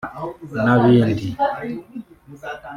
[0.65, 1.27] n’abindi)